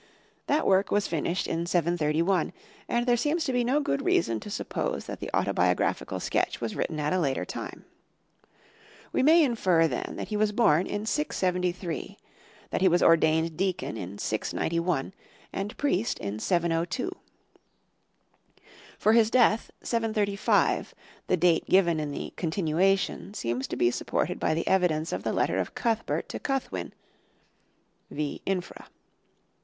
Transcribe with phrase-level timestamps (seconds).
[0.47, 2.53] That work was finished in 731,
[2.89, 6.75] and there seems to be no good reason to suppose that the autobiographical sketch was
[6.75, 7.85] written at a later time.
[9.13, 12.17] We may infer then that he was born in 673,
[12.71, 15.13] that he was ordained deacon in 691
[15.53, 17.11] and priest in 702.
[18.97, 20.95] For his death, 735,
[21.27, 25.31] the date given in the "Continuation," seems to be supported by the evidence of the
[25.31, 26.91] letter of Cuthbert to Cuthwin
[28.09, 28.41] (v.
[28.47, 28.87] infra).